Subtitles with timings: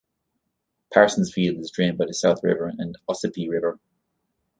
[0.91, 3.79] Parsonsfield is drained by the South River and Ossipee River.